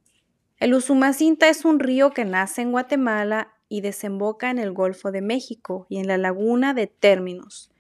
El 0.58 0.74
Usumacinta 0.74 1.48
es 1.48 1.64
un 1.64 1.78
río 1.78 2.10
que 2.10 2.24
nace 2.24 2.62
en 2.62 2.72
Guatemala 2.72 3.52
y 3.68 3.82
desemboca 3.82 4.50
en 4.50 4.58
el 4.58 4.72
Golfo 4.72 5.12
de 5.12 5.22
México 5.22 5.86
y 5.88 5.98
en 5.98 6.08
la 6.08 6.18
laguna 6.18 6.74
de 6.74 6.88
Términos. 6.88 7.70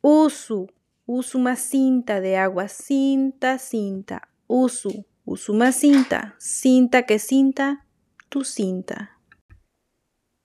Usu 0.00 0.68
Usuma 1.10 1.56
cinta 1.56 2.20
de 2.20 2.36
agua, 2.36 2.68
cinta, 2.68 3.56
cinta. 3.56 4.28
Usu, 4.46 5.06
usuma 5.24 5.72
cinta, 5.72 6.34
cinta 6.36 7.04
que 7.04 7.18
cinta, 7.18 7.86
tu 8.28 8.44
cinta. 8.44 9.18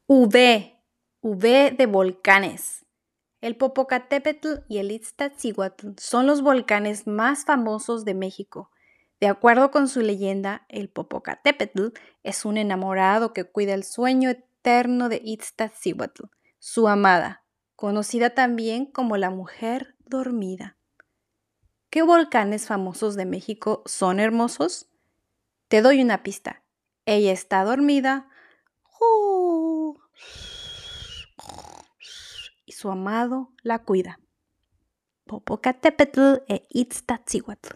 V, 0.08 0.80
V 1.22 1.72
de 1.78 1.86
volcanes. 1.86 2.86
El 3.42 3.58
Popocatépetl 3.58 4.60
y 4.70 4.78
el 4.78 4.92
Iztaccíhuatl 4.92 5.90
son 5.98 6.28
los 6.28 6.42
volcanes 6.42 7.08
más 7.08 7.44
famosos 7.44 8.06
de 8.06 8.14
México. 8.14 8.72
De 9.20 9.28
acuerdo 9.28 9.70
con 9.70 9.88
su 9.88 10.02
leyenda, 10.02 10.66
el 10.70 10.90
Popocatépetl 10.90 11.88
es 12.24 12.46
un 12.46 12.58
enamorado 12.58 13.34
que 13.34 13.44
cuida 13.44 13.74
el 13.74 13.84
sueño 13.84 14.30
eterno 14.30 15.10
de 15.10 15.22
Iztaccíhuatl, 15.24 16.24
su 16.60 16.88
amada, 16.88 17.44
conocida 17.76 18.30
también 18.30 18.86
como 18.86 19.18
la 19.18 19.30
mujer 19.30 19.96
dormida. 20.06 20.78
¿Qué 21.90 22.02
volcanes 22.02 22.66
famosos 22.66 23.16
de 23.16 23.26
México 23.26 23.84
son 23.86 24.20
hermosos? 24.20 24.90
Te 25.68 25.82
doy 25.82 26.02
una 26.02 26.24
pista. 26.24 26.63
Ella 27.06 27.32
está 27.32 27.64
dormida 27.64 28.30
y 32.66 32.72
su 32.72 32.90
amado 32.90 33.52
la 33.62 33.80
cuida. 33.80 34.20
Popocatépetl 35.26 36.44
e 36.48 36.66
Itztatzíhuatl. 36.70 37.76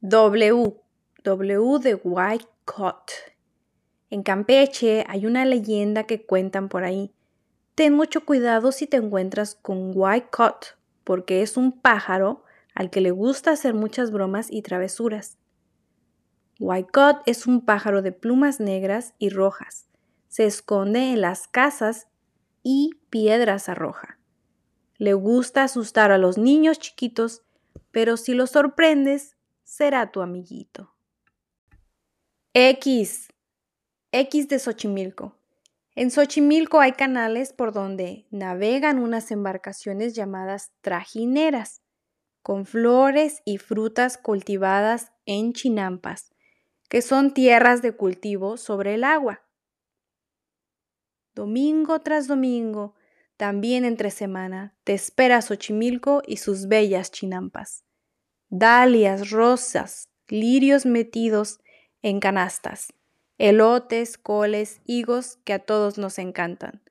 W. 0.00 0.80
W 1.24 1.78
de 1.78 1.94
White 1.94 2.48
Cot. 2.64 3.12
En 4.10 4.22
Campeche 4.22 5.04
hay 5.08 5.26
una 5.26 5.44
leyenda 5.44 6.04
que 6.04 6.24
cuentan 6.24 6.68
por 6.68 6.84
ahí 6.84 7.14
Ten 7.74 7.94
mucho 7.94 8.26
cuidado 8.26 8.70
si 8.70 8.86
te 8.86 8.98
encuentras 8.98 9.54
con 9.54 9.92
White 9.94 10.28
Cot, 10.30 10.76
porque 11.04 11.40
es 11.40 11.56
un 11.56 11.72
pájaro 11.72 12.44
al 12.74 12.90
que 12.90 13.00
le 13.00 13.10
gusta 13.10 13.52
hacer 13.52 13.72
muchas 13.72 14.10
bromas 14.10 14.48
y 14.50 14.60
travesuras. 14.60 15.38
White 16.62 16.90
Cot 16.92 17.22
es 17.26 17.48
un 17.48 17.64
pájaro 17.64 18.02
de 18.02 18.12
plumas 18.12 18.60
negras 18.60 19.14
y 19.18 19.30
rojas. 19.30 19.88
Se 20.28 20.44
esconde 20.44 21.10
en 21.10 21.20
las 21.20 21.48
casas 21.48 22.06
y 22.62 23.00
piedras 23.10 23.68
arroja. 23.68 24.20
Le 24.96 25.12
gusta 25.12 25.64
asustar 25.64 26.12
a 26.12 26.18
los 26.18 26.38
niños 26.38 26.78
chiquitos, 26.78 27.42
pero 27.90 28.16
si 28.16 28.34
lo 28.34 28.46
sorprendes, 28.46 29.36
será 29.64 30.12
tu 30.12 30.20
amiguito. 30.20 30.94
X. 32.54 33.26
X 34.12 34.46
de 34.46 34.60
Xochimilco. 34.60 35.36
En 35.96 36.12
Xochimilco 36.12 36.78
hay 36.78 36.92
canales 36.92 37.52
por 37.52 37.72
donde 37.72 38.28
navegan 38.30 39.00
unas 39.00 39.32
embarcaciones 39.32 40.14
llamadas 40.14 40.70
trajineras, 40.80 41.82
con 42.40 42.66
flores 42.66 43.42
y 43.44 43.58
frutas 43.58 44.16
cultivadas 44.16 45.10
en 45.26 45.54
chinampas, 45.54 46.31
que 46.92 47.00
son 47.00 47.32
tierras 47.32 47.80
de 47.80 47.92
cultivo 47.92 48.58
sobre 48.58 48.92
el 48.92 49.04
agua. 49.04 49.40
Domingo 51.34 52.00
tras 52.00 52.28
domingo, 52.28 52.94
también 53.38 53.86
entre 53.86 54.10
semana, 54.10 54.76
te 54.84 54.92
espera 54.92 55.40
Xochimilco 55.40 56.20
y 56.26 56.36
sus 56.36 56.68
bellas 56.68 57.10
chinampas. 57.10 57.86
Dalias, 58.50 59.30
rosas, 59.30 60.10
lirios 60.28 60.84
metidos 60.84 61.60
en 62.02 62.20
canastas 62.20 62.92
elotes, 63.38 64.18
coles, 64.18 64.82
higos 64.84 65.38
que 65.44 65.54
a 65.54 65.60
todos 65.60 65.96
nos 65.96 66.18
encantan. 66.18 66.82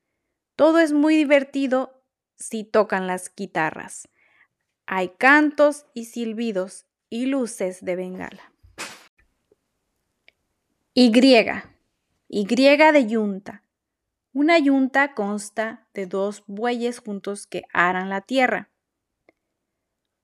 Todo 0.56 0.80
es 0.80 0.94
muy 0.94 1.16
divertido 1.16 2.04
si 2.36 2.64
tocan 2.64 3.06
las 3.06 3.32
guitarras. 3.36 4.10
Hay 4.88 5.10
cantos 5.10 5.86
y 5.94 6.06
silbidos 6.06 6.88
y 7.08 7.28
luces 7.28 7.86
de 7.86 7.96
bengala. 7.96 8.51
Y. 10.94 11.12
Y 12.28 12.46
de 12.46 13.08
yunta. 13.08 13.64
Una 14.34 14.60
yunta 14.60 15.14
consta 15.14 15.88
de 15.94 16.06
dos 16.06 16.44
bueyes 16.48 17.00
juntos 17.00 17.48
que 17.48 17.64
aran 17.74 18.10
la 18.10 18.22
tierra. 18.22 18.72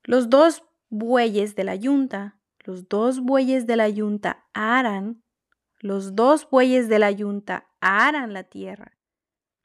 Los 0.03 0.29
dos 0.29 0.63
bueyes 0.89 1.55
de 1.55 1.63
la 1.63 1.75
yunta, 1.75 2.39
los 2.59 2.87
dos 2.89 3.21
bueyes 3.21 3.65
de 3.65 3.75
la 3.77 3.89
yunta 3.89 4.45
aran 4.53 5.23
los 5.79 6.15
dos 6.15 6.49
bueyes 6.49 6.89
de 6.89 6.97
la 6.97 7.11
yunta 7.11 7.69
aran 7.79 8.33
la 8.33 8.43
tierra. 8.43 8.97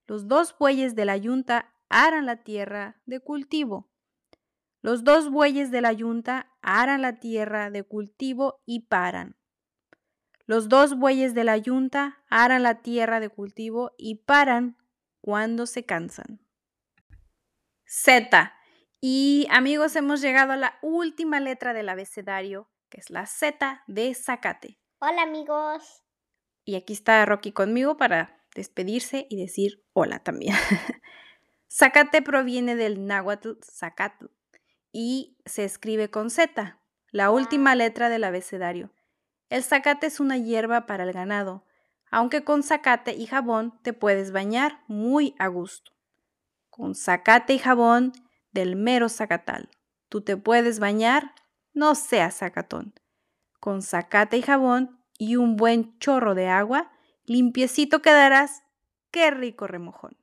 Los 0.07 0.29
dos 0.29 0.55
bueyes 0.59 0.95
de 0.95 1.07
la 1.07 1.17
yunta 1.17 1.75
aran 1.88 2.27
la 2.27 2.45
tierra 2.45 3.01
de 3.07 3.21
cultivo. 3.21 3.91
Los 4.83 5.05
dos 5.05 5.31
bueyes 5.31 5.71
de 5.71 5.81
la 5.81 5.93
yunta 5.93 6.53
aran 6.61 7.03
la 7.03 7.19
tierra 7.19 7.71
de 7.71 7.83
cultivo 7.83 8.61
y 8.67 8.87
paran. 8.87 9.37
Los 10.53 10.69
dos 10.69 10.99
bueyes 10.99 11.33
de 11.33 11.45
la 11.45 11.57
yunta 11.57 12.19
aran 12.29 12.62
la 12.62 12.83
tierra 12.83 13.21
de 13.21 13.31
cultivo 13.31 13.93
y 13.97 14.17
paran 14.17 14.77
cuando 15.23 15.65
se 15.65 15.87
cansan. 15.87 16.41
Z. 17.87 18.53
Y 19.01 19.47
amigos, 19.51 19.97
hemos 19.97 20.21
llegado 20.21 20.53
a 20.53 20.59
la 20.59 20.79
última 20.83 21.41
letra 21.41 21.73
del 21.73 21.88
abecedario, 21.88 22.69
que 22.91 23.01
es 23.01 23.09
la 23.09 23.25
Z 23.25 23.83
de 23.87 24.15
zacate. 24.15 24.79
Hola 24.99 25.23
amigos. 25.23 26.03
Y 26.67 26.75
aquí 26.75 26.93
está 26.93 27.25
Rocky 27.25 27.53
conmigo 27.53 27.97
para 27.97 28.45
despedirse 28.55 29.27
y 29.31 29.41
decir 29.41 29.83
hola 29.95 30.19
también. 30.19 30.55
Zacate 31.73 32.21
proviene 32.21 32.77
del 32.77 33.07
náhuatl 33.07 33.53
zacatl 33.62 34.27
y 34.93 35.38
se 35.47 35.65
escribe 35.65 36.11
con 36.11 36.29
Z, 36.29 36.79
la 37.11 37.31
última 37.31 37.75
letra 37.75 38.11
del 38.11 38.25
abecedario. 38.25 38.93
El 39.53 39.62
zacate 39.62 40.07
es 40.07 40.19
una 40.19 40.38
hierba 40.38 40.87
para 40.87 41.05
el 41.05 41.12
ganado. 41.12 41.67
aunque 42.11 42.43
con 42.43 42.62
zacate 42.62 43.12
y 43.12 43.27
jabón 43.27 43.79
te 43.83 43.93
puedes 43.93 44.33
bañar 44.33 44.81
muy 44.87 45.35
a 45.38 45.49
gusto. 45.49 45.93
Con 46.71 46.95
zacate 46.95 47.53
y 47.53 47.59
jabón 47.59 48.12
del 48.51 48.77
mero 48.77 49.11
zacatal. 49.11 49.69
Tú 50.09 50.23
te 50.23 50.38
puedes 50.38 50.79
bañar, 50.79 51.35
no 51.75 51.95
seas 51.95 52.38
zacatón. 52.38 52.95
Con 53.61 53.83
zacate 53.83 54.38
y 54.38 54.43
jabón 54.43 54.99
y 55.19 55.37
un 55.37 55.57
buen 55.57 55.99
chorro 55.99 56.35
de 56.35 56.49
agua, 56.49 56.91
limpiecito 57.27 58.01
quedarás. 58.01 58.62
¡Qué 59.11 59.31
rico 59.31 59.67
remojón! 59.67 60.17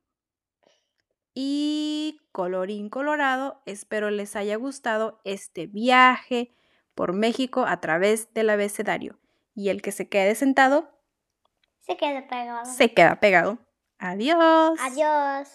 Y 1.34 2.20
colorín 2.32 2.88
colorado, 2.88 3.62
espero 3.64 4.10
les 4.10 4.34
haya 4.34 4.56
gustado 4.56 5.20
este 5.22 5.68
viaje 5.68 6.52
por 7.00 7.14
México 7.14 7.64
a 7.66 7.80
través 7.80 8.30
del 8.34 8.50
abecedario. 8.50 9.18
Y 9.54 9.70
el 9.70 9.80
que 9.80 9.90
se 9.90 10.10
quede 10.10 10.34
sentado, 10.34 10.90
Se 11.78 11.96
queda 11.96 12.28
pegado. 12.28 12.66
se 12.66 12.92
queda 12.92 13.18
pegado. 13.20 13.56
Adiós. 13.98 14.78
Adiós. 14.78 15.48